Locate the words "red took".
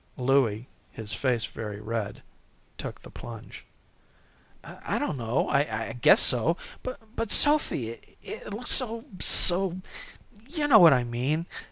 1.79-2.99